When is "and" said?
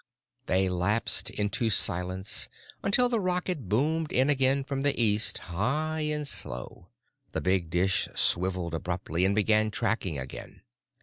5.99-6.27, 9.25-9.35